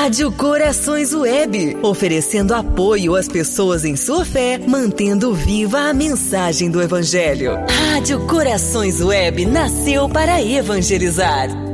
Rádio 0.00 0.30
Corações 0.30 1.12
Web, 1.12 1.76
oferecendo 1.82 2.54
apoio 2.54 3.16
às 3.16 3.26
pessoas 3.26 3.84
em 3.84 3.96
sua 3.96 4.24
fé, 4.24 4.56
mantendo 4.56 5.34
viva 5.34 5.80
a 5.80 5.92
mensagem 5.92 6.70
do 6.70 6.80
Evangelho. 6.80 7.58
Rádio 7.68 8.20
Corações 8.28 9.02
Web 9.02 9.44
nasceu 9.44 10.08
para 10.08 10.40
evangelizar. 10.40 11.67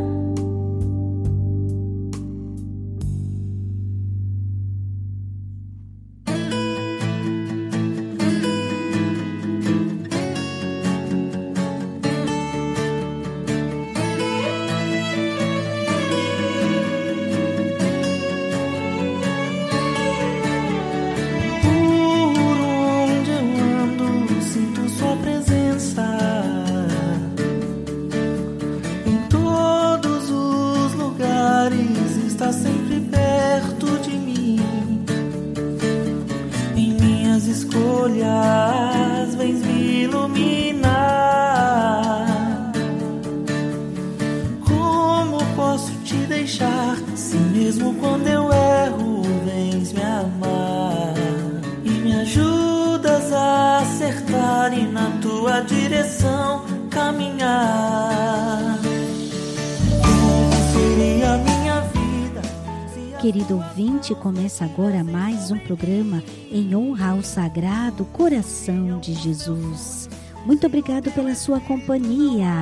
Começa 64.16 64.66
agora 64.66 65.02
mais 65.02 65.50
um 65.50 65.58
programa 65.58 66.22
em 66.52 66.76
honra 66.76 67.12
ao 67.12 67.22
Sagrado 67.22 68.04
Coração 68.04 69.00
de 69.00 69.14
Jesus. 69.14 70.10
Muito 70.44 70.66
obrigado 70.66 71.10
pela 71.12 71.34
sua 71.34 71.58
companhia. 71.58 72.52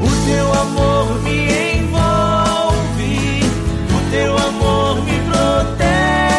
O 0.00 0.10
teu 0.24 0.52
amor 0.52 1.20
me 1.22 1.78
envolve, 1.78 3.40
o 3.88 4.10
teu 4.12 4.38
amor 4.38 5.04
me 5.04 5.18
protege. 5.28 6.29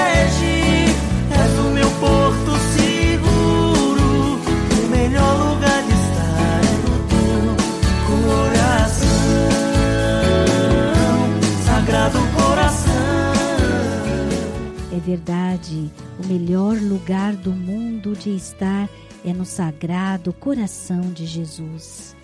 De 18.22 18.36
estar 18.36 18.88
é 19.26 19.34
no 19.34 19.46
sagrado 19.46 20.32
coração 20.32 21.02
de 21.12 21.26
Jesus. 21.26 22.16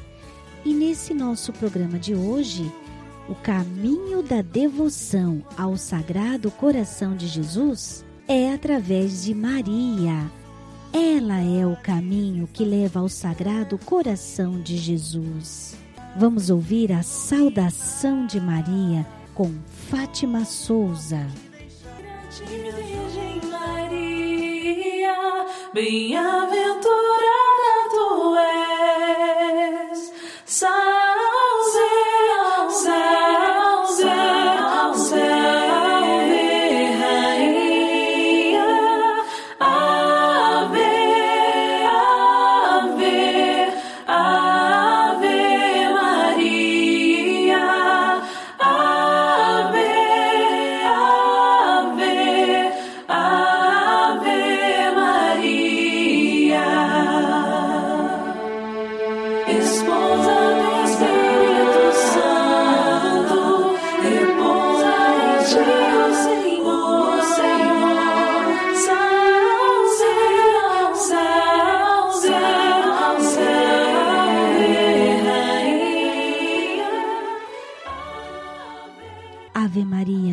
E 0.64 0.74
nesse 0.74 1.14
nosso 1.14 1.52
programa 1.52 1.98
de 1.98 2.14
hoje, 2.14 2.72
o 3.28 3.34
caminho 3.34 4.22
da 4.22 4.42
devoção 4.42 5.44
ao 5.58 5.76
sagrado 5.76 6.52
coração 6.52 7.16
de 7.16 7.28
Jesus 7.28 8.06
é 8.28 8.54
através 8.54 9.24
de 9.24 9.34
Maria. 9.34 10.32
Ela 10.94 11.42
é 11.42 11.66
o 11.66 11.76
caminho 11.78 12.48
que 12.48 12.64
leva 12.64 13.00
ao 13.00 13.10
sagrado 13.10 13.78
coração 13.80 14.62
de 14.62 14.78
Jesus. 14.78 15.76
Vamos 16.16 16.50
ouvir 16.50 16.92
a 16.92 17.02
saudação 17.02 18.28
de 18.28 18.40
Maria 18.40 19.06
com 19.34 19.52
Fátima 19.90 20.46
Souza. 20.46 21.28
Virgem 22.46 23.07
Maria, 25.78 26.48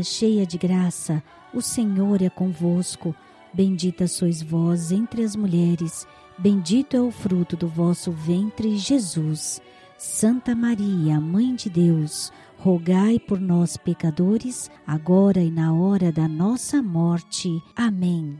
cheia 0.04 0.46
de 0.46 0.58
graça, 0.58 1.22
o 1.52 1.60
Senhor 1.60 2.22
é 2.22 2.28
convosco. 2.28 3.14
Bendita 3.52 4.06
sois 4.06 4.42
vós 4.42 4.92
entre 4.92 5.22
as 5.22 5.34
mulheres, 5.34 6.06
bendito 6.36 6.96
é 6.96 7.00
o 7.00 7.10
fruto 7.10 7.56
do 7.56 7.66
vosso 7.66 8.12
ventre, 8.12 8.76
Jesus. 8.76 9.60
Santa 9.96 10.54
Maria, 10.54 11.20
Mãe 11.20 11.54
de 11.54 11.70
Deus, 11.70 12.32
rogai 12.58 13.18
por 13.18 13.40
nós, 13.40 13.76
pecadores, 13.76 14.70
agora 14.86 15.40
e 15.40 15.50
na 15.50 15.72
hora 15.72 16.12
da 16.12 16.28
nossa 16.28 16.82
morte. 16.82 17.48
Amém. 17.74 18.36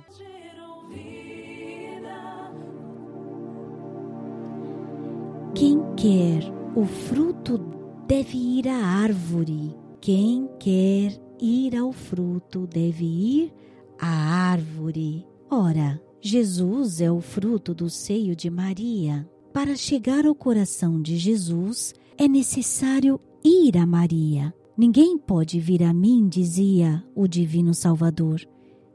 Quem 5.55 5.81
quer 5.97 6.43
o 6.75 6.85
fruto 6.85 7.59
deve 8.09 8.37
ir 8.37 8.69
à 8.69 8.77
árvore. 8.77 9.77
Quem 10.01 10.49
quer 10.59 11.24
ir 11.41 11.77
ao 11.77 11.93
fruto, 11.93 12.67
deve 12.67 13.05
ir 13.05 13.53
à 13.99 14.09
árvore. 14.50 15.27
Ora, 15.50 16.00
Jesus 16.21 17.00
é 17.00 17.11
o 17.11 17.21
fruto 17.21 17.75
do 17.75 17.91
seio 17.91 18.34
de 18.34 18.49
Maria. 18.49 19.28
Para 19.53 19.77
chegar 19.77 20.27
ao 20.27 20.34
coração 20.34 21.00
de 21.00 21.17
Jesus, 21.17 21.94
é 22.17 22.27
necessário 22.27 23.21
ir 23.44 23.77
a 23.77 23.87
Maria. 23.87 24.55
Ninguém 24.77 25.17
pode 25.17 25.61
vir 25.61 25.83
a 25.84 25.94
mim, 25.94 26.27
dizia 26.28 27.05
o 27.15 27.28
Divino 27.28 27.73
Salvador, 27.73 28.41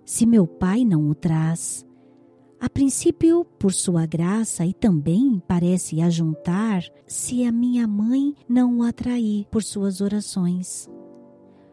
se 0.04 0.26
meu 0.26 0.46
Pai 0.46 0.84
não 0.84 1.10
o 1.10 1.16
traz. 1.16 1.86
A 2.60 2.70
princípio, 2.70 3.46
por 3.58 3.72
sua 3.72 4.06
graça, 4.06 4.66
e 4.66 4.74
também 4.74 5.42
parece 5.48 6.02
ajuntar, 6.02 6.84
se 7.08 7.46
a 7.46 7.52
minha 7.52 7.88
mãe 7.88 8.36
não 8.50 8.80
o 8.80 8.84
atrair 8.84 9.46
por 9.50 9.64
suas 9.64 10.02
orações. 10.02 10.90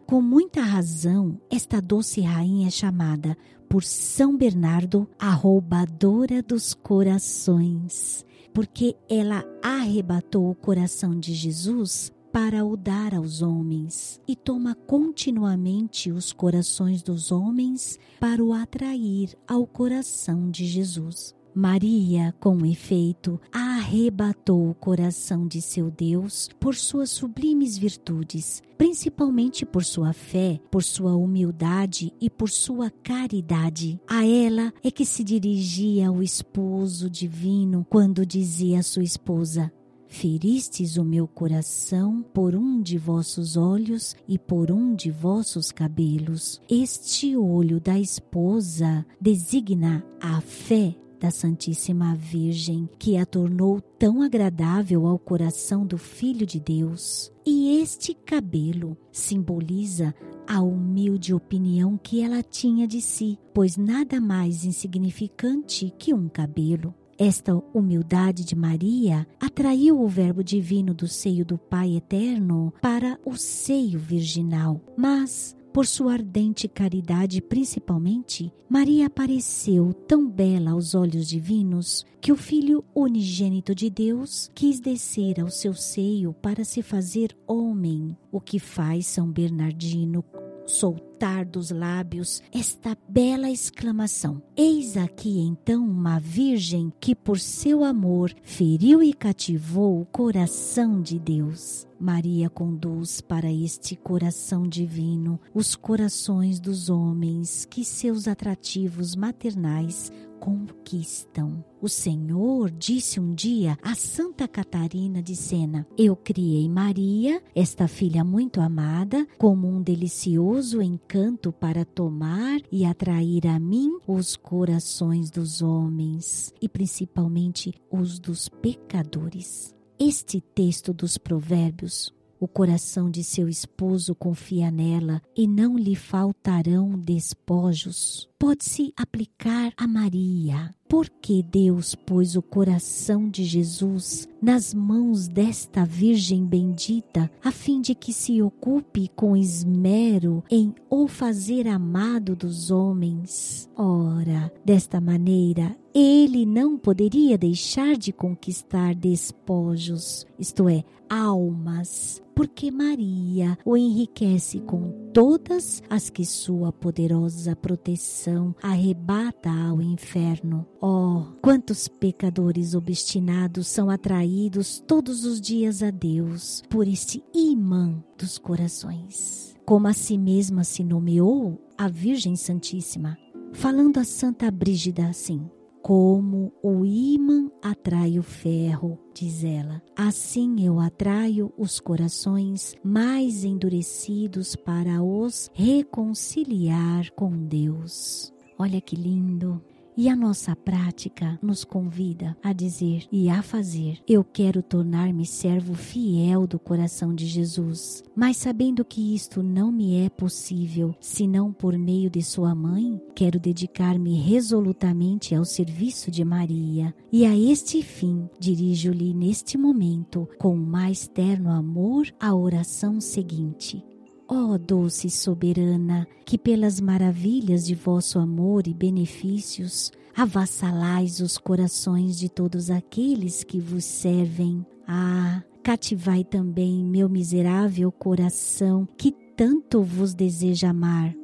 Com 0.07 0.23
muita 0.23 0.63
razão, 0.63 1.37
esta 1.51 1.83
doce 1.83 2.21
rainha 2.21 2.69
é 2.69 2.71
chamada 2.71 3.37
por 3.69 3.83
São 3.83 4.37
Bernardo 4.37 5.09
a 5.19 5.31
roubadora 5.31 6.41
dos 6.45 6.73
corações, 6.75 8.25
porque 8.55 8.95
ela 9.11 9.45
arrebatou 9.61 10.49
o 10.49 10.55
coração 10.55 11.19
de 11.19 11.35
Jesus 11.35 12.13
para 12.33 12.65
o 12.65 12.77
dar 12.77 13.17
aos 13.17 13.43
homens 13.43 14.21
e 14.29 14.37
toma 14.37 14.77
continuamente 14.77 16.13
os 16.13 16.33
corações 16.33 17.03
dos 17.03 17.33
homens 17.33 17.99
para 18.21 18.45
o 18.45 18.53
atrair 18.53 19.37
ao 19.45 19.67
coração 19.67 20.49
de 20.49 20.67
Jesus. 20.67 21.35
Maria, 21.59 22.35
com 22.39 22.67
efeito, 22.67 23.41
arrebatou 23.51 24.69
o 24.69 24.75
coração 24.75 25.49
de 25.49 25.63
seu 25.63 25.91
Deus 25.91 26.51
por 26.61 26.75
suas 26.75 27.09
sublimes 27.09 27.79
virtudes, 27.79 28.63
principalmente 28.77 29.65
por 29.65 29.83
sua 29.83 30.13
fé, 30.13 30.61
por 30.71 30.85
sua 30.85 31.17
humildade 31.17 32.13
e 32.21 32.29
por 32.29 32.51
sua 32.51 32.91
caridade. 32.91 33.99
A 34.07 34.27
ela 34.27 34.71
é 34.85 34.91
que 34.91 35.07
se 35.07 35.25
dirigia 35.25 36.13
o 36.13 36.23
esposo 36.23 37.09
divino 37.09 37.87
quando 37.89 38.27
dizia 38.27 38.81
à 38.81 38.83
sua 38.83 39.03
esposa: 39.05 39.73
Feristes 40.09 40.99
o 40.99 41.05
meu 41.07 41.27
coração 41.27 42.23
por 42.35 42.55
um 42.55 42.83
de 42.83 42.99
vossos 42.99 43.57
olhos 43.57 44.15
e 44.29 44.39
por 44.39 44.71
um 44.71 44.95
de 44.95 45.11
vossos 45.11 45.73
cabelos. 45.73 46.61
Este 46.69 47.35
olho 47.35 47.81
da 47.81 47.99
esposa 47.99 49.07
designa 49.19 50.05
a 50.21 50.43
fé 50.43 50.95
da 51.19 51.31
Santíssima 51.31 52.15
Virgem, 52.15 52.89
que 52.99 53.17
a 53.17 53.25
tornou 53.25 53.81
tão 53.81 54.23
agradável 54.23 55.07
ao 55.07 55.19
coração 55.19 55.87
do 55.87 55.99
Filho 55.99 56.47
de 56.47 56.61
Deus. 56.61 57.33
E 57.45 57.81
este 57.81 58.15
cabelo 58.15 58.97
simboliza 59.11 60.15
a 60.47 60.63
humilde 60.63 61.35
opinião 61.35 61.99
que 62.01 62.23
ela 62.23 62.43
tinha 62.43 62.87
de 62.87 63.01
si, 63.01 63.39
pois 63.53 63.77
nada 63.77 64.21
mais 64.21 64.65
insignificante 64.65 65.93
que 65.99 66.15
um 66.15 66.29
cabelo. 66.29 66.95
Esta 67.19 67.55
humildade 67.73 68.45
de 68.45 68.55
Maria 68.55 69.27
atraiu 69.41 69.99
o 69.99 70.07
Verbo 70.07 70.45
divino 70.45 70.93
do 70.93 71.09
seio 71.09 71.47
do 71.47 71.57
Pai 71.57 71.97
eterno 71.97 72.75
para 72.83 73.19
o 73.25 73.37
seio 73.37 73.99
virginal. 73.99 74.83
Mas 74.99 75.56
por 75.77 75.87
sua 75.87 76.15
ardente 76.15 76.67
caridade, 76.69 77.43
principalmente, 77.43 78.51
Maria 78.67 79.09
apareceu 79.09 79.93
tão 79.93 80.27
bela 80.27 80.71
aos 80.71 80.95
olhos 80.95 81.29
divinos 81.29 82.03
que 82.19 82.33
o 82.33 82.37
Filho 82.37 82.83
unigênito 82.95 83.75
de 83.75 83.91
Deus 83.91 84.51
quis 84.55 84.81
descer 84.81 85.39
ao 85.39 85.51
seu 85.51 85.75
seio 85.75 86.33
para 86.33 86.65
se 86.65 86.81
fazer 86.81 87.37
homem, 87.47 88.17
o 88.33 88.41
que 88.41 88.59
faz 88.59 89.07
São 89.07 89.31
Bernardino 89.31 90.25
soltar 90.67 91.45
dos 91.45 91.71
lábios 91.71 92.43
esta 92.53 92.97
bela 93.09 93.51
exclamação: 93.51 94.43
Eis 94.57 94.97
aqui 94.97 95.41
então 95.41 95.85
uma 95.85 96.19
virgem 96.19 96.93
que, 97.01 97.15
por 97.15 97.39
seu 97.39 97.85
amor, 97.85 98.35
feriu 98.43 99.03
e 99.03 99.13
cativou 99.13 100.01
o 100.01 100.07
coração 100.07 101.01
de 101.01 101.19
Deus. 101.19 101.87
Maria 101.99 102.51
conduz 102.51 103.23
para 103.23 103.51
este 103.51 103.97
coração 103.97 104.69
divino 104.69 105.41
os 105.55 105.75
corações 105.75 106.61
dos 106.61 106.91
homens 106.91 107.65
que 107.65 107.83
seus 107.85 108.29
atrativos 108.29 109.17
maternais 109.17 110.13
conquistam. 110.47 111.65
O 111.83 111.89
Senhor 111.89 112.71
disse 112.71 113.19
um 113.19 113.35
dia 113.35 113.77
a 113.83 113.97
Santa 113.97 114.47
Catarina 114.47 115.21
de 115.21 115.35
Sena: 115.35 115.85
Eu 115.99 116.15
criei 116.15 116.69
Maria, 116.69 117.43
esta 117.53 117.89
filha 117.89 118.23
muito 118.23 118.61
amada, 118.61 119.27
como 119.39 119.67
um 119.67 119.83
delicioso 119.83 120.81
encanto 120.81 121.53
para 121.53 121.85
tomar 121.85 122.61
e 122.71 122.85
atrair 122.85 123.49
a 123.49 123.59
mim 123.59 123.99
os 124.07 124.37
corações 124.37 125.31
dos 125.31 125.63
homens 125.63 126.55
e 126.63 126.69
principalmente 126.69 127.75
os 127.91 128.21
dos 128.21 128.49
pecadores. 128.49 129.75
Este 129.99 130.41
texto 130.41 130.93
dos 130.93 131.19
Provérbios 131.19 132.15
o 132.39 132.47
coração 132.47 133.11
de 133.11 133.25
seu 133.25 133.49
esposo 133.49 134.15
confia 134.15 134.71
nela 134.71 135.23
e 135.35 135.47
não 135.47 135.77
lhe 135.77 135.97
faltarão 135.97 136.99
despojos. 136.99 138.29
Pode-se 138.39 138.93
aplicar 138.97 139.73
a 139.77 139.87
Maria. 139.87 140.76
Porque 140.89 141.43
Deus 141.43 141.95
pôs 141.95 142.37
o 142.37 142.43
coração 142.43 143.29
de 143.29 143.45
Jesus 143.45 144.29
nas 144.41 144.73
mãos 144.73 145.27
desta 145.27 145.85
Virgem 145.85 146.45
bendita, 146.45 147.31
a 147.43 147.51
fim 147.51 147.81
de 147.81 147.95
que 147.95 148.13
se 148.13 148.41
ocupe 148.41 149.11
com 149.17 149.37
esmero 149.37 150.45
em 150.51 150.73
o 150.89 151.09
fazer 151.09 151.67
amado 151.67 152.37
dos 152.37 152.71
homens. 152.71 153.69
Ora, 153.77 154.53
desta 154.65 155.01
maneira, 155.01 155.77
ele 155.93 156.47
não 156.47 156.77
poderia 156.79 157.37
deixar 157.37 157.97
de 157.97 158.13
conquistar 158.13 158.95
despojos, 158.95 160.27
isto 160.39 160.69
é, 160.69 160.85
almas, 161.09 162.23
porque 162.35 162.71
Maria 162.71 163.59
o 163.65 163.77
enriquece 163.77 164.61
com 164.61 165.06
todas 165.17 165.83
as 165.89 166.11
que 166.11 166.27
sua 166.27 166.71
poderosa 166.71 167.57
proteção 167.57 168.55
arrebata 168.63 169.49
ao 169.49 169.81
inferno. 169.81 170.67
Oh, 170.79 171.23
quantos 171.41 171.89
pecadores 171.89 172.75
obstinados 172.75 173.67
são 173.67 173.89
atraídos 173.89 174.79
todos 174.87 175.25
os 175.25 175.41
dias 175.41 175.83
a 175.83 175.91
Deus 175.91 176.63
por 176.69 176.87
este 176.87 177.25
imã 177.35 178.05
dos 178.19 178.37
corações. 178.37 179.57
Como 179.65 179.89
a 179.89 179.95
si 179.95 180.19
mesma 180.19 180.65
se 180.65 180.85
nomeou 180.85 181.67
a 181.79 181.89
Virgem 181.89 182.37
Santíssima, 182.37 183.17
falando 183.55 183.97
a 183.97 184.05
Santa 184.05 184.51
Brígida 184.51 185.07
assim: 185.07 185.49
como 185.87 186.53
o 186.65 186.85
ímã 186.85 187.49
atrai 187.63 188.19
o 188.19 188.23
ferro, 188.25 188.99
diz 189.15 189.45
ela, 189.45 189.81
assim 189.95 190.67
eu 190.67 190.81
atraio 190.81 191.53
os 191.57 191.79
corações 191.79 192.75
mais 192.83 193.45
endurecidos 193.45 194.57
para 194.57 195.01
os 195.01 195.49
reconciliar 195.55 197.13
com 197.13 197.31
Deus. 197.31 198.35
Olha 198.59 198.81
que 198.81 198.97
lindo! 198.97 199.63
E 199.99 200.11
a 200.11 200.15
nossa 200.15 200.55
prática 200.55 201.39
nos 201.43 201.65
convida 201.65 202.37
a 202.43 202.53
dizer 202.53 203.07
e 203.11 203.31
a 203.31 203.43
fazer: 203.43 203.99
Eu 204.07 204.23
quero 204.23 204.63
tornar-me 204.63 205.25
servo 205.25 205.75
fiel 205.75 206.47
do 206.47 206.59
coração 206.59 207.15
de 207.15 207.25
Jesus, 207.25 208.05
mas 208.15 208.37
sabendo 208.37 208.85
que 208.85 209.15
isto 209.15 209.43
não 209.43 209.73
me 209.73 209.99
é 210.05 210.11
possível 210.11 210.95
senão 211.01 211.51
por 211.51 211.79
meio 211.79 212.11
de 212.11 212.23
sua 212.23 212.55
mãe, 212.55 213.01
quero 213.15 213.41
dedicar-me 213.41 214.21
resolutamente 214.21 215.35
ao 215.35 215.47
serviço 215.47 216.11
de 216.11 216.25
Maria. 216.25 216.95
E 217.11 217.25
a 217.25 217.35
este 217.35 217.83
fim 217.83 218.29
dirijo-lhe 218.39 219.15
neste 219.15 219.57
momento, 219.57 220.29
com 220.39 220.55
o 220.55 220.67
mais 220.67 221.09
terno 221.09 221.51
amor, 221.51 222.07
a 222.21 222.35
oração 222.35 223.01
seguinte: 223.01 223.83
Ó 224.29 224.55
oh, 224.55 224.59
doce 224.59 225.09
soberana, 225.09 226.07
que 226.25 226.37
pelas 226.37 226.81
maravilhas 226.81 227.65
de 227.65 227.75
vosso 227.75 228.19
amor 228.19 228.67
e 228.67 228.75
benefícios 228.75 229.93
avassalais 230.17 231.21
os 231.21 231.39
corações 231.39 232.19
de 232.19 232.29
todos 232.29 232.71
aqueles 232.71 233.45
que 233.45 233.61
vos 233.61 233.85
servem. 233.85 234.67
Ah, 234.89 235.43
cativai 235.63 236.25
também 236.25 236.83
meu 236.83 237.09
miserável 237.09 237.93
coração 237.93 238.89
que 238.97 239.13
tanto 239.37 239.83
vos 239.83 240.15
deseja 240.15 240.71
amar. 240.71 241.15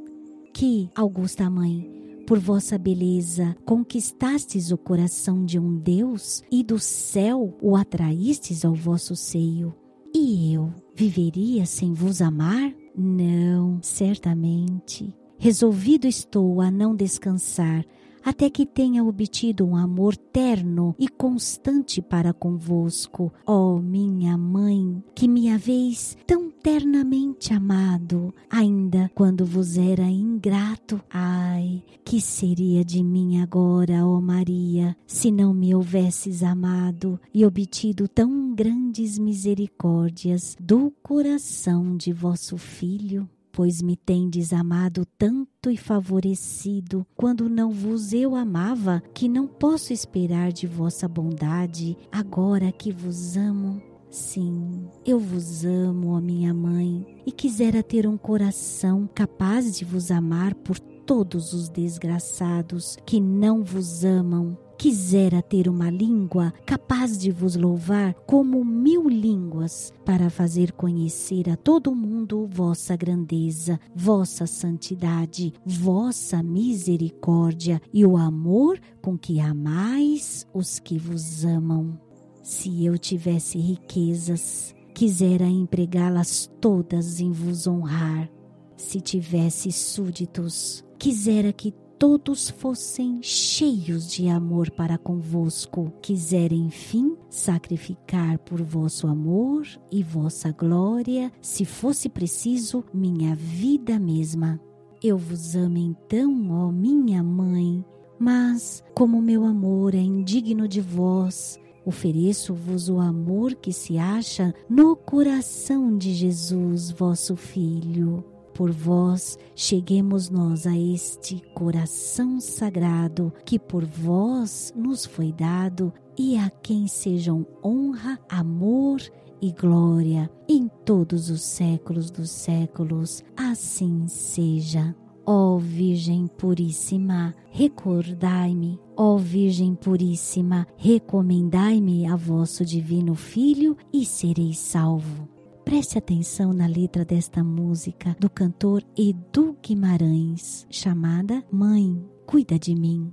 Que, 0.52 0.90
Augusta 0.94 1.48
Mãe, 1.48 2.24
por 2.26 2.38
vossa 2.38 2.76
beleza 2.78 3.56
conquistastes 3.64 4.70
o 4.70 4.78
coração 4.78 5.44
de 5.44 5.58
um 5.58 5.76
Deus 5.76 6.42
e 6.52 6.62
do 6.62 6.78
céu 6.78 7.56
o 7.60 7.74
atraístes 7.74 8.64
ao 8.64 8.74
vosso 8.74 9.16
seio. 9.16 9.74
E 10.14 10.52
eu 10.52 10.72
viveria 10.94 11.64
sem 11.64 11.94
vos 11.94 12.20
amar? 12.20 12.81
Não, 12.96 13.78
certamente. 13.82 15.14
Resolvido 15.38 16.06
estou 16.06 16.60
a 16.60 16.70
não 16.70 16.94
descansar 16.94 17.84
até 18.24 18.48
que 18.48 18.64
tenha 18.64 19.02
obtido 19.02 19.66
um 19.66 19.74
amor 19.74 20.16
terno 20.16 20.94
e 20.98 21.08
constante 21.08 22.00
para 22.00 22.32
convosco, 22.32 23.32
ó 23.44 23.78
minha 23.78 24.38
mãe, 24.38 25.02
que 25.14 25.26
me 25.26 25.50
haveis 25.50 26.16
tão 26.26 26.51
ternamente 26.62 27.52
amado, 27.52 28.32
ainda 28.48 29.10
quando 29.14 29.44
vos 29.44 29.76
era 29.76 30.04
ingrato. 30.04 31.00
Ai, 31.10 31.82
que 32.04 32.20
seria 32.20 32.84
de 32.84 33.02
mim 33.02 33.40
agora, 33.40 34.06
ó 34.06 34.20
Maria, 34.20 34.96
se 35.06 35.32
não 35.32 35.52
me 35.52 35.74
houvesses 35.74 36.42
amado 36.42 37.20
e 37.34 37.44
obtido 37.44 38.06
tão 38.06 38.54
grandes 38.54 39.18
misericórdias 39.18 40.56
do 40.60 40.92
coração 41.02 41.96
de 41.96 42.12
vosso 42.12 42.56
Filho? 42.56 43.28
pois 43.54 43.82
me 43.82 43.96
tendes 43.96 44.50
amado 44.50 45.04
tanto 45.18 45.70
e 45.70 45.76
favorecido, 45.76 47.06
quando 47.14 47.50
não 47.50 47.70
vos 47.70 48.14
eu 48.14 48.34
amava, 48.34 49.02
que 49.12 49.28
não 49.28 49.46
posso 49.46 49.92
esperar 49.92 50.50
de 50.50 50.66
vossa 50.66 51.06
bondade, 51.06 51.94
agora 52.10 52.72
que 52.72 52.90
vos 52.90 53.36
amo. 53.36 53.91
Sim, 54.12 54.90
eu 55.06 55.18
vos 55.18 55.64
amo, 55.64 56.10
ó 56.10 56.20
minha 56.20 56.52
mãe, 56.52 57.22
e 57.24 57.32
quisera 57.32 57.82
ter 57.82 58.06
um 58.06 58.18
coração 58.18 59.08
capaz 59.14 59.74
de 59.74 59.86
vos 59.86 60.10
amar 60.10 60.54
por 60.54 60.78
todos 60.78 61.54
os 61.54 61.70
desgraçados 61.70 62.98
que 63.06 63.18
não 63.18 63.64
vos 63.64 64.04
amam 64.04 64.58
quisera 64.82 65.40
ter 65.40 65.68
uma 65.68 65.88
língua 65.88 66.52
capaz 66.66 67.16
de 67.16 67.30
vos 67.30 67.54
louvar 67.54 68.14
como 68.26 68.64
mil 68.64 69.08
línguas, 69.08 69.92
para 70.04 70.28
fazer 70.28 70.72
conhecer 70.72 71.48
a 71.48 71.56
todo 71.56 71.94
mundo 71.94 72.48
vossa 72.50 72.96
grandeza, 72.96 73.78
vossa 73.94 74.44
santidade, 74.44 75.54
vossa 75.64 76.42
misericórdia 76.42 77.80
e 77.94 78.04
o 78.04 78.16
amor 78.16 78.80
com 79.00 79.16
que 79.16 79.38
amais 79.38 80.44
os 80.52 80.80
que 80.80 80.98
vos 80.98 81.44
amam. 81.44 81.96
Se 82.42 82.84
eu 82.84 82.98
tivesse 82.98 83.56
riquezas, 83.58 84.74
quisera 84.92 85.46
empregá-las 85.46 86.50
todas 86.60 87.20
em 87.20 87.30
vos 87.30 87.66
honrar. 87.66 88.28
Se 88.76 89.00
tivesse 89.00 89.70
súditos, 89.70 90.84
quisera 90.98 91.52
que 91.52 91.72
todos 92.02 92.50
fossem 92.50 93.22
cheios 93.22 94.10
de 94.10 94.28
amor 94.28 94.72
para 94.72 94.98
convosco, 94.98 95.92
quiserem, 96.02 96.66
enfim, 96.66 97.16
sacrificar 97.30 98.40
por 98.40 98.60
vosso 98.60 99.06
amor 99.06 99.64
e 99.88 100.02
vossa 100.02 100.50
glória, 100.50 101.30
se 101.40 101.64
fosse 101.64 102.08
preciso, 102.08 102.84
minha 102.92 103.36
vida 103.36 104.00
mesma. 104.00 104.60
Eu 105.00 105.16
vos 105.16 105.54
amo 105.54 105.78
então, 105.78 106.50
ó 106.50 106.72
minha 106.72 107.22
mãe, 107.22 107.84
mas 108.18 108.82
como 108.94 109.22
meu 109.22 109.44
amor 109.44 109.94
é 109.94 110.00
indigno 110.00 110.66
de 110.66 110.80
vós, 110.80 111.56
ofereço-vos 111.84 112.88
o 112.88 112.98
amor 112.98 113.54
que 113.54 113.72
se 113.72 113.98
acha 113.98 114.54
no 114.68 114.96
coração 114.96 115.96
de 115.96 116.14
Jesus, 116.14 116.90
vosso 116.90 117.36
Filho 117.36 118.24
por 118.54 118.70
vós 118.70 119.38
cheguemos 119.54 120.30
nós 120.30 120.66
a 120.66 120.76
este 120.76 121.42
coração 121.54 122.40
sagrado 122.40 123.32
que 123.44 123.58
por 123.58 123.84
vós 123.84 124.72
nos 124.76 125.04
foi 125.04 125.32
dado 125.32 125.92
e 126.18 126.36
a 126.36 126.50
quem 126.50 126.86
sejam 126.86 127.46
honra, 127.64 128.18
amor 128.28 129.00
e 129.40 129.50
glória 129.50 130.30
em 130.48 130.68
todos 130.84 131.30
os 131.30 131.42
séculos 131.42 132.10
dos 132.10 132.30
séculos. 132.30 133.24
Assim 133.36 134.06
seja. 134.06 134.94
Ó 135.24 135.56
Virgem 135.56 136.26
Puríssima, 136.26 137.34
recordai-me. 137.50 138.78
Ó 138.96 139.16
Virgem 139.16 139.74
Puríssima, 139.74 140.66
recomendai-me 140.76 142.06
a 142.06 142.16
vosso 142.16 142.64
Divino 142.64 143.14
Filho 143.14 143.76
e 143.92 144.04
serei 144.04 144.52
salvo. 144.52 145.28
Preste 145.64 145.96
atenção 145.96 146.52
na 146.52 146.66
letra 146.66 147.04
desta 147.04 147.42
música 147.42 148.16
do 148.18 148.28
cantor 148.28 148.82
Edu 148.96 149.56
Guimarães, 149.62 150.66
chamada 150.68 151.42
Mãe, 151.52 152.04
cuida 152.26 152.58
de 152.58 152.74
mim. 152.74 153.12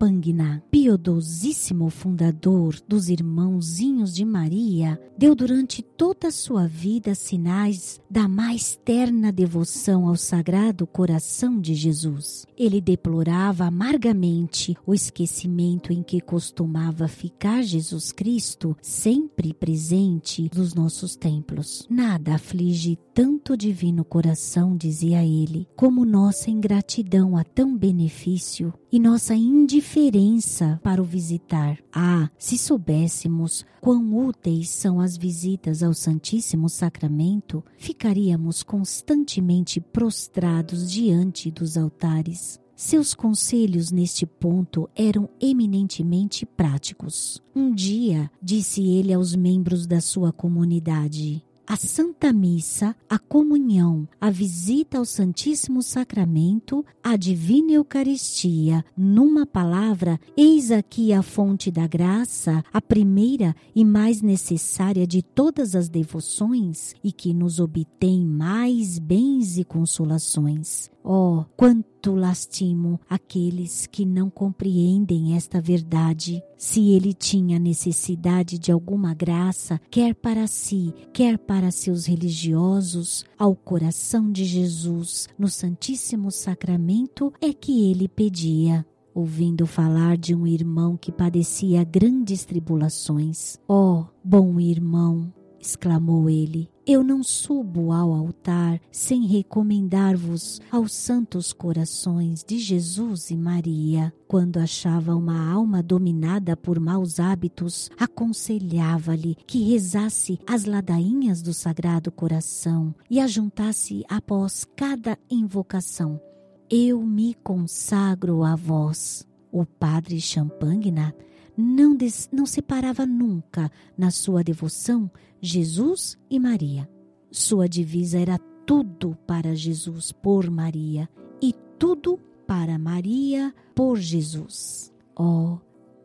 Champagnat, 0.00 0.62
piedosíssimo 0.70 1.90
fundador 1.90 2.74
dos 2.88 3.10
Irmãozinhos 3.10 4.14
de 4.14 4.24
Maria, 4.24 4.98
deu 5.16 5.34
durante 5.34 5.82
toda 5.82 6.28
a 6.28 6.30
sua 6.30 6.66
vida 6.66 7.14
sinais 7.14 8.00
da 8.08 8.26
mais 8.26 8.80
terna 8.82 9.30
devoção 9.30 10.08
ao 10.08 10.16
Sagrado 10.16 10.86
Coração 10.86 11.60
de 11.60 11.74
Jesus. 11.74 12.46
Ele 12.56 12.80
deplorava 12.80 13.66
amargamente 13.66 14.74
o 14.86 14.94
esquecimento 14.94 15.92
em 15.92 16.02
que 16.02 16.20
costumava 16.20 17.06
ficar 17.06 17.62
Jesus 17.62 18.10
Cristo, 18.10 18.74
sempre 18.80 19.52
presente 19.52 20.50
nos 20.56 20.72
nossos 20.72 21.14
templos. 21.14 21.86
Nada 21.90 22.36
aflige 22.36 22.98
tanto 23.12 23.52
o 23.52 23.56
divino 23.56 24.02
coração, 24.02 24.74
dizia 24.76 25.22
ele, 25.22 25.68
como 25.76 26.06
nossa 26.06 26.50
ingratidão 26.50 27.36
a 27.36 27.44
tão 27.44 27.76
benefício 27.76 28.72
e 28.92 28.98
nossa 28.98 29.34
indiferença 29.34 30.80
para 30.82 31.00
o 31.00 31.04
visitar. 31.04 31.78
Ah, 31.92 32.30
se 32.38 32.58
soubéssemos 32.58 33.64
quão 33.80 34.14
úteis 34.26 34.70
são 34.70 35.00
as 35.00 35.16
visitas 35.16 35.82
ao 35.82 35.94
Santíssimo 35.94 36.68
Sacramento, 36.68 37.64
ficaríamos 37.78 38.62
constantemente 38.62 39.80
prostrados 39.80 40.90
diante 40.90 41.50
dos 41.50 41.76
altares. 41.76 42.60
Seus 42.74 43.12
conselhos 43.12 43.92
neste 43.92 44.24
ponto 44.24 44.88
eram 44.96 45.28
eminentemente 45.38 46.46
práticos. 46.46 47.42
Um 47.54 47.74
dia, 47.74 48.30
disse 48.42 48.82
ele 48.82 49.12
aos 49.12 49.36
membros 49.36 49.86
da 49.86 50.00
sua 50.00 50.32
comunidade: 50.32 51.44
a 51.70 51.76
Santa 51.76 52.32
Missa, 52.32 52.96
a 53.08 53.16
comunhão, 53.16 54.08
a 54.20 54.28
visita 54.28 54.98
ao 54.98 55.04
Santíssimo 55.04 55.84
Sacramento, 55.84 56.84
a 57.00 57.14
Divina 57.14 57.70
Eucaristia, 57.70 58.84
numa 58.96 59.46
palavra, 59.46 60.18
eis 60.36 60.72
aqui 60.72 61.12
a 61.12 61.22
fonte 61.22 61.70
da 61.70 61.86
graça, 61.86 62.64
a 62.72 62.82
primeira 62.82 63.54
e 63.72 63.84
mais 63.84 64.20
necessária 64.20 65.06
de 65.06 65.22
todas 65.22 65.76
as 65.76 65.88
devoções 65.88 66.92
e 67.04 67.12
que 67.12 67.32
nos 67.32 67.60
obtém 67.60 68.26
mais 68.26 68.98
bens 68.98 69.56
e 69.56 69.62
consolações. 69.62 70.90
Oh, 71.04 71.44
quanto 71.56 71.89
lastimo 72.08 73.00
aqueles 73.08 73.86
que 73.86 74.06
não 74.06 74.30
compreendem 74.30 75.36
esta 75.36 75.60
verdade. 75.60 76.42
Se 76.56 76.90
ele 76.90 77.12
tinha 77.12 77.58
necessidade 77.58 78.58
de 78.58 78.72
alguma 78.72 79.12
graça, 79.12 79.80
quer 79.90 80.14
para 80.14 80.46
si, 80.46 80.94
quer 81.12 81.36
para 81.38 81.70
seus 81.70 82.06
religiosos, 82.06 83.24
ao 83.38 83.54
coração 83.54 84.30
de 84.30 84.44
Jesus, 84.44 85.28
no 85.38 85.48
Santíssimo 85.48 86.30
Sacramento, 86.30 87.32
é 87.40 87.52
que 87.52 87.90
ele 87.90 88.08
pedia 88.08 88.86
ouvindo 89.14 89.66
falar 89.66 90.16
de 90.16 90.34
um 90.34 90.46
irmão 90.46 90.96
que 90.96 91.12
padecia 91.12 91.84
grandes 91.84 92.44
tribulações. 92.44 93.58
Oh, 93.68 94.04
bom 94.24 94.58
irmão, 94.58 95.32
exclamou 95.60 96.30
ele, 96.30 96.69
eu 96.86 97.04
não 97.04 97.22
subo 97.22 97.92
ao 97.92 98.12
altar 98.12 98.80
sem 98.90 99.26
recomendar-vos 99.26 100.60
aos 100.70 100.92
santos 100.92 101.52
corações 101.52 102.42
de 102.42 102.58
Jesus 102.58 103.30
e 103.30 103.36
Maria. 103.36 104.12
Quando 104.26 104.58
achava 104.58 105.14
uma 105.14 105.50
alma 105.50 105.82
dominada 105.82 106.56
por 106.56 106.80
maus 106.80 107.20
hábitos, 107.20 107.90
aconselhava-lhe 107.98 109.36
que 109.46 109.62
rezasse 109.62 110.38
as 110.46 110.64
ladainhas 110.64 111.42
do 111.42 111.52
Sagrado 111.52 112.10
Coração 112.10 112.94
e 113.10 113.20
ajuntasse 113.20 114.04
após 114.08 114.66
cada 114.76 115.18
invocação. 115.30 116.20
Eu 116.68 117.02
me 117.02 117.34
consagro 117.34 118.42
a 118.44 118.54
vós. 118.54 119.26
O 119.52 119.66
padre 119.66 120.20
Champagnat 120.20 121.16
não, 121.56 121.94
des, 121.94 122.28
não 122.32 122.46
separava 122.46 123.06
nunca 123.06 123.70
na 123.96 124.10
sua 124.10 124.42
devoção 124.42 125.10
Jesus 125.40 126.18
e 126.30 126.38
Maria. 126.38 126.88
Sua 127.30 127.68
divisa 127.68 128.18
era 128.18 128.38
tudo 128.66 129.16
para 129.26 129.54
Jesus 129.54 130.12
por 130.12 130.50
Maria 130.50 131.08
e 131.40 131.54
tudo 131.78 132.18
para 132.46 132.78
Maria 132.78 133.54
por 133.74 133.98
Jesus. 133.98 134.92
Oh, 135.18 135.58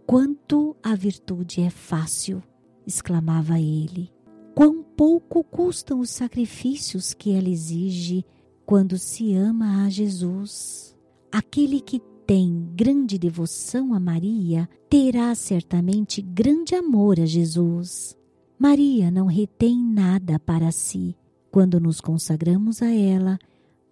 quanto 0.05 0.75
a 0.83 0.95
virtude 0.95 1.61
é 1.61 1.69
fácil! 1.69 2.41
exclamava 2.85 3.59
ele. 3.59 4.11
Quão 4.53 4.83
pouco 4.83 5.43
custam 5.43 5.99
os 5.99 6.09
sacrifícios 6.09 7.13
que 7.13 7.31
ela 7.31 7.49
exige 7.49 8.23
quando 8.65 8.97
se 8.97 9.35
ama 9.35 9.83
a 9.83 9.89
Jesus. 9.89 10.95
Aquele 11.31 11.81
que 11.81 12.01
tem 12.25 12.71
grande 12.75 13.19
devoção 13.19 13.93
a 13.93 13.99
Maria 13.99 14.67
terá 14.89 15.33
certamente 15.35 16.23
grande 16.23 16.73
amor 16.73 17.19
a 17.19 17.25
Jesus. 17.25 18.17
Maria 18.57 19.11
não 19.11 19.27
retém 19.27 19.77
nada 19.77 20.39
para 20.39 20.71
si. 20.71 21.15
Quando 21.51 21.79
nos 21.79 22.01
consagramos 22.01 22.81
a 22.81 22.91
ela, 22.91 23.37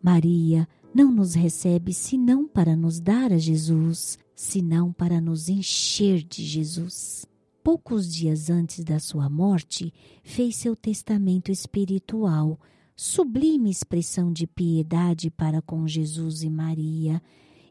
Maria 0.01 0.67
não 0.93 1.11
nos 1.11 1.35
recebe 1.35 1.93
senão 1.93 2.47
para 2.47 2.75
nos 2.75 2.99
dar 2.99 3.31
a 3.31 3.37
Jesus, 3.37 4.17
senão 4.35 4.91
para 4.91 5.21
nos 5.21 5.47
encher 5.47 6.23
de 6.23 6.43
Jesus. 6.43 7.25
Poucos 7.63 8.11
dias 8.11 8.49
antes 8.49 8.83
da 8.83 8.99
sua 8.99 9.29
morte, 9.29 9.93
fez 10.23 10.55
seu 10.55 10.75
testamento 10.75 11.51
espiritual, 11.51 12.59
sublime 12.95 13.69
expressão 13.69 14.33
de 14.33 14.47
piedade 14.47 15.29
para 15.29 15.61
com 15.61 15.87
Jesus 15.87 16.43
e 16.43 16.49
Maria, 16.49 17.21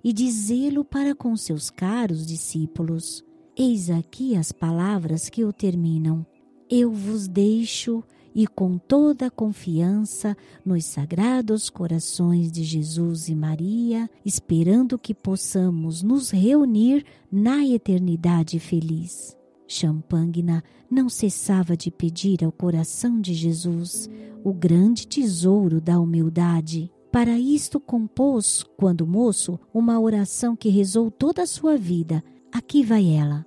e 0.02 0.12
dizê-lo 0.12 0.84
para 0.84 1.14
com 1.14 1.36
seus 1.36 1.70
caros 1.70 2.26
discípulos. 2.26 3.24
Eis 3.56 3.90
aqui 3.90 4.36
as 4.36 4.50
palavras 4.50 5.28
que 5.28 5.44
o 5.44 5.52
terminam. 5.52 6.26
Eu 6.70 6.92
vos 6.92 7.28
deixo 7.28 8.02
e 8.34 8.46
com 8.46 8.78
toda 8.78 9.26
a 9.26 9.30
confiança 9.30 10.36
nos 10.64 10.84
sagrados 10.86 11.68
corações 11.68 12.50
de 12.50 12.64
Jesus 12.64 13.28
e 13.28 13.34
Maria, 13.34 14.08
esperando 14.24 14.98
que 14.98 15.14
possamos 15.14 16.02
nos 16.02 16.30
reunir 16.30 17.04
na 17.30 17.66
eternidade 17.66 18.58
feliz. 18.58 19.36
Champagna 19.66 20.62
não 20.90 21.08
cessava 21.08 21.76
de 21.76 21.90
pedir 21.90 22.44
ao 22.44 22.52
coração 22.52 23.20
de 23.20 23.32
Jesus 23.34 24.08
o 24.44 24.52
grande 24.52 25.06
tesouro 25.06 25.80
da 25.80 25.98
humildade. 26.00 26.90
Para 27.12 27.38
isto 27.38 27.79
compôs, 27.79 28.64
quando 28.77 29.07
moço, 29.07 29.61
uma 29.72 30.01
oração 30.01 30.57
que 30.57 30.70
rezou 30.70 31.11
toda 31.11 31.42
a 31.42 31.46
sua 31.46 31.77
vida. 31.77 32.25
Aqui 32.51 32.83
vai 32.83 33.14
ela. 33.14 33.44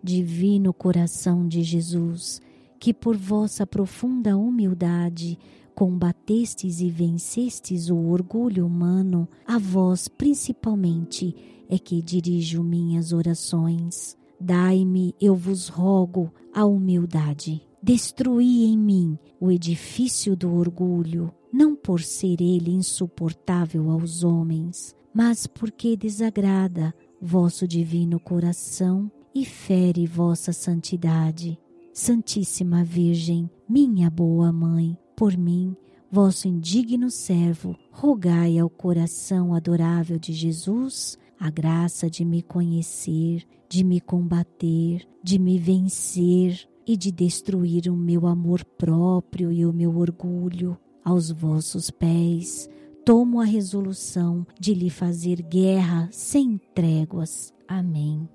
Divino 0.00 0.72
coração 0.72 1.48
de 1.48 1.64
Jesus, 1.64 2.40
que 2.78 2.94
por 2.94 3.16
vossa 3.16 3.66
profunda 3.66 4.36
humildade 4.36 5.36
combatestes 5.74 6.80
e 6.80 6.88
vencestes 6.88 7.90
o 7.90 7.96
orgulho 7.98 8.64
humano, 8.64 9.28
a 9.46 9.58
vós 9.58 10.08
principalmente 10.08 11.34
é 11.68 11.78
que 11.78 12.00
dirijo 12.00 12.62
minhas 12.62 13.12
orações. 13.12 14.16
Dai-me, 14.40 15.14
eu 15.20 15.34
vos 15.34 15.68
rogo, 15.68 16.32
a 16.54 16.64
humildade. 16.64 17.60
Destruí 17.82 18.64
em 18.64 18.78
mim 18.78 19.18
o 19.38 19.50
edifício 19.50 20.34
do 20.34 20.54
orgulho, 20.54 21.30
não 21.56 21.74
por 21.74 22.02
ser 22.02 22.42
ele 22.42 22.70
insuportável 22.70 23.90
aos 23.90 24.22
homens, 24.22 24.94
mas 25.14 25.46
porque 25.46 25.96
desagrada 25.96 26.94
vosso 27.18 27.66
divino 27.66 28.20
coração 28.20 29.10
e 29.34 29.42
fere 29.46 30.06
vossa 30.06 30.52
santidade. 30.52 31.58
Santíssima 31.94 32.84
Virgem, 32.84 33.48
minha 33.66 34.10
boa 34.10 34.52
mãe, 34.52 34.98
por 35.16 35.34
mim, 35.34 35.74
vosso 36.12 36.46
indigno 36.46 37.10
servo, 37.10 37.74
rogai 37.90 38.58
ao 38.58 38.68
coração 38.68 39.54
adorável 39.54 40.18
de 40.18 40.34
Jesus 40.34 41.16
a 41.40 41.48
graça 41.48 42.10
de 42.10 42.22
me 42.22 42.42
conhecer, 42.42 43.44
de 43.66 43.82
me 43.82 43.98
combater, 43.98 45.08
de 45.22 45.38
me 45.38 45.58
vencer 45.58 46.68
e 46.86 46.98
de 46.98 47.10
destruir 47.10 47.88
o 47.90 47.96
meu 47.96 48.26
amor 48.26 48.62
próprio 48.62 49.50
e 49.50 49.64
o 49.64 49.72
meu 49.72 49.96
orgulho 49.96 50.76
aos 51.06 51.30
vossos 51.30 51.88
pés, 51.88 52.68
tomo 53.04 53.40
a 53.40 53.44
resolução 53.44 54.44
de 54.58 54.74
lhe 54.74 54.90
fazer 54.90 55.40
guerra 55.40 56.08
sem 56.10 56.60
tréguas. 56.74 57.54
Amém. 57.68 58.28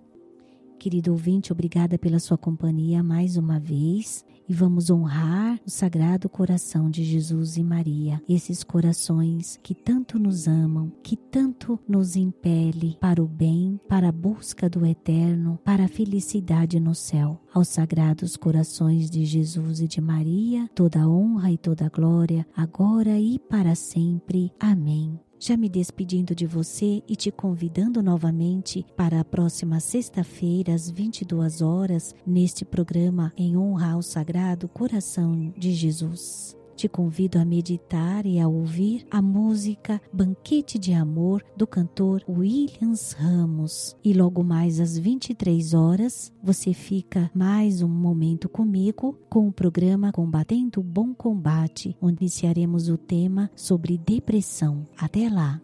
Querido 0.79 1.11
ouvinte, 1.11 1.51
obrigada 1.51 1.97
pela 1.99 2.17
sua 2.17 2.37
companhia 2.37 3.03
mais 3.03 3.35
uma 3.35 3.59
vez 3.59 4.23
e 4.51 4.53
vamos 4.53 4.89
honrar 4.89 5.61
o 5.65 5.69
Sagrado 5.69 6.27
Coração 6.27 6.89
de 6.89 7.05
Jesus 7.05 7.55
e 7.55 7.63
Maria, 7.63 8.21
esses 8.27 8.65
corações 8.65 9.57
que 9.63 9.73
tanto 9.73 10.19
nos 10.19 10.45
amam, 10.45 10.91
que 11.01 11.15
tanto 11.15 11.79
nos 11.87 12.17
impele 12.17 12.97
para 12.99 13.23
o 13.23 13.27
bem, 13.29 13.79
para 13.87 14.09
a 14.09 14.11
busca 14.11 14.69
do 14.69 14.85
eterno, 14.85 15.57
para 15.63 15.85
a 15.85 15.87
felicidade 15.87 16.81
no 16.81 16.93
céu. 16.93 17.39
Aos 17.53 17.69
Sagrados 17.69 18.35
Corações 18.35 19.09
de 19.09 19.23
Jesus 19.23 19.79
e 19.79 19.87
de 19.87 20.01
Maria, 20.01 20.69
toda 20.75 21.07
honra 21.07 21.49
e 21.49 21.57
toda 21.57 21.87
glória, 21.87 22.45
agora 22.53 23.17
e 23.17 23.39
para 23.39 23.73
sempre. 23.73 24.51
Amém. 24.59 25.17
Já 25.43 25.57
me 25.57 25.67
despedindo 25.67 26.35
de 26.35 26.45
você 26.45 27.01
e 27.09 27.15
te 27.15 27.31
convidando 27.31 28.03
novamente 28.03 28.85
para 28.95 29.19
a 29.19 29.25
próxima 29.25 29.79
sexta-feira, 29.79 30.75
às 30.75 30.87
22 30.87 31.63
horas, 31.63 32.13
neste 32.23 32.63
programa 32.63 33.33
em 33.35 33.57
honra 33.57 33.93
ao 33.93 34.03
Sagrado 34.03 34.67
Coração 34.67 35.51
de 35.57 35.71
Jesus. 35.71 36.60
Te 36.81 36.89
convido 36.89 37.37
a 37.37 37.45
meditar 37.45 38.25
e 38.25 38.39
a 38.39 38.47
ouvir 38.47 39.05
a 39.11 39.21
música 39.21 40.01
Banquete 40.11 40.79
de 40.79 40.93
Amor 40.93 41.45
do 41.55 41.67
cantor 41.67 42.23
Williams 42.27 43.11
Ramos. 43.11 43.95
E 44.03 44.13
logo 44.13 44.43
mais 44.43 44.79
às 44.79 44.97
23 44.97 45.75
horas, 45.75 46.33
você 46.41 46.73
fica 46.73 47.29
mais 47.35 47.83
um 47.83 47.87
momento 47.87 48.49
comigo 48.49 49.15
com 49.29 49.47
o 49.47 49.53
programa 49.53 50.11
Combatendo 50.11 50.79
o 50.79 50.83
Bom 50.83 51.13
Combate, 51.13 51.95
onde 52.01 52.23
iniciaremos 52.23 52.89
o 52.89 52.97
tema 52.97 53.51
sobre 53.55 53.95
depressão. 53.95 54.87
Até 54.97 55.29
lá! 55.29 55.61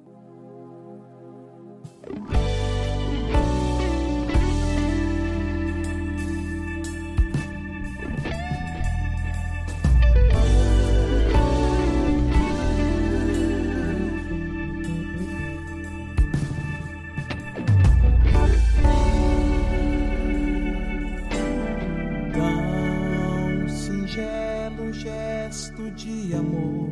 De 25.97 26.31
amor 26.35 26.87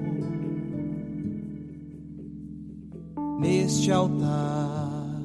neste 3.39 3.91
altar, 3.91 5.21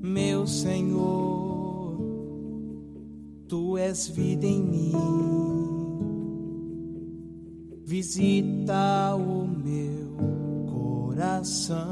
meu 0.00 0.46
Senhor, 0.46 1.98
tu 3.48 3.76
és 3.76 4.06
vida 4.06 4.46
em 4.46 4.62
mim. 4.62 4.92
Visita 7.84 9.16
o 9.16 9.44
meu 9.44 10.16
coração. 10.70 11.82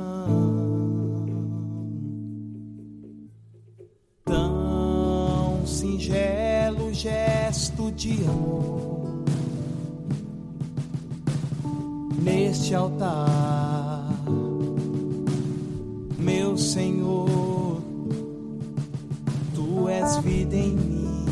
Tão 4.24 5.66
singelo 5.66 6.94
gesto 6.94 7.90
de 7.90 8.12
amor 8.24 9.19
neste 12.20 12.74
altar, 12.74 14.08
meu 16.18 16.56
Senhor, 16.56 17.80
tu 19.54 19.88
és 19.88 20.16
vida 20.18 20.54
em 20.54 20.76
mim. 20.76 21.26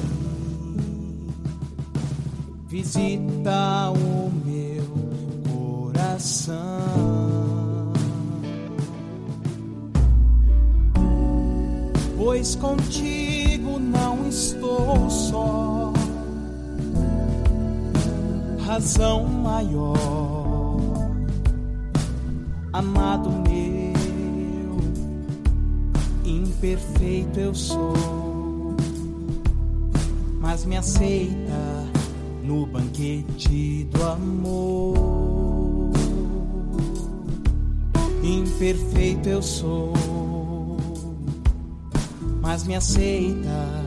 Visita 2.69 3.91
o 3.91 4.31
meu 4.47 4.85
coração. 5.93 6.57
Pois 12.17 12.55
contigo 12.57 13.79
não 13.79 14.29
estou 14.29 15.09
só, 15.11 15.93
razão 18.67 19.25
maior 19.25 20.38
amado 22.73 23.31
meu, 23.31 23.95
imperfeito 26.25 27.41
eu 27.41 27.55
sou, 27.55 28.75
mas 30.41 30.65
me 30.65 30.77
aceita 30.77 31.87
no 32.43 32.67
banquete 32.67 33.85
do 33.93 34.05
amor. 34.05 34.97
Imperfeito 38.23 39.29
eu 39.29 39.43
sou, 39.43 39.93
mas 42.43 42.65
me 42.65 42.75
aceita 42.75 43.85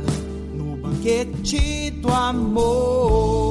no 0.55 0.77
banquete 0.77 1.91
do 1.91 2.11
amor. 2.11 3.50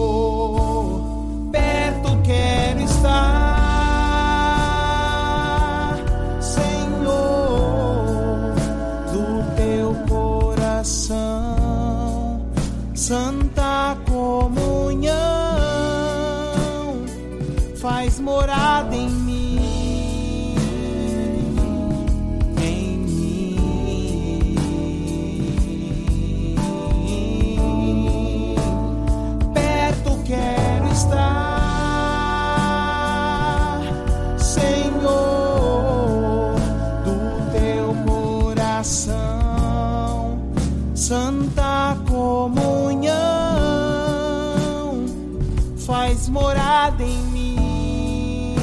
Faz 46.01 46.31
morada 46.31 47.05
em 47.05 47.23
mim, 47.25 48.57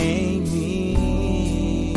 em 0.00 0.40
mim. 0.40 1.94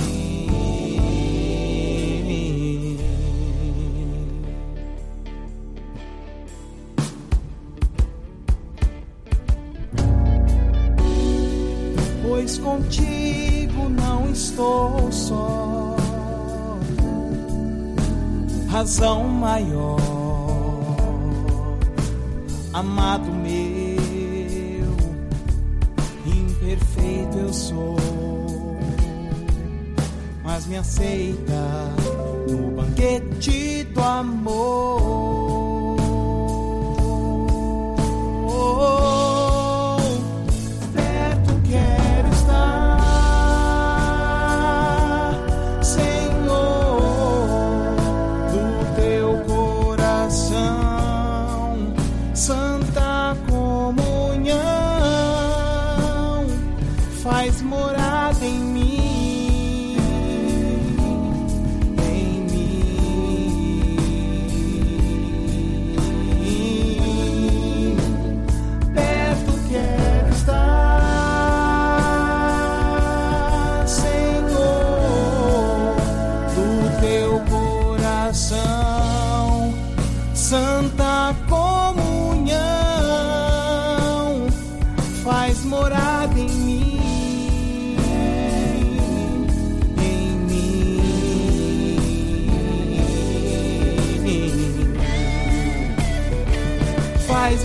Pois 12.22 12.60
contigo 12.60 13.90
não 13.90 14.30
estou 14.30 15.12
só. 15.12 15.96
Razão 18.70 19.24
maior, 19.24 20.00
amado 22.74 23.32
meu, 23.32 24.92
imperfeito 26.26 27.38
eu 27.38 27.54
sou, 27.54 27.98
mas 30.44 30.66
me 30.66 30.78
aceita 30.78 31.94
no 32.50 32.72
banquete 32.72 33.84
do 33.86 34.02
amor. 34.02 35.61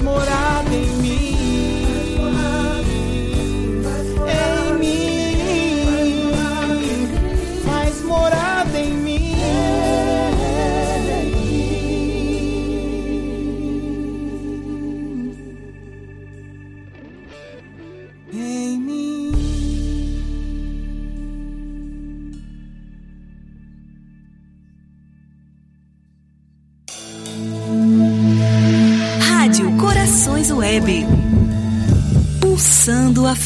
Faz 0.07 0.56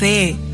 Corações 0.01 0.50